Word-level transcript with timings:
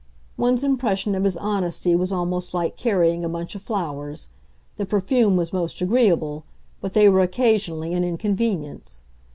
One's 0.35 0.63
impression 0.63 1.13
of 1.13 1.25
his 1.25 1.37
honesty 1.37 1.95
was 1.95 2.11
almost 2.11 2.55
like 2.55 2.75
carrying 2.75 3.23
a 3.23 3.29
bunch 3.29 3.53
of 3.53 3.61
flowers; 3.61 4.29
the 4.77 4.85
perfume 4.87 5.35
was 5.35 5.53
most 5.53 5.79
agreeable, 5.79 6.43
but 6.79 6.93
they 6.93 7.07
were 7.07 7.21
occasionally 7.21 7.93
an 7.93 8.03
inconvenience. 8.03 9.03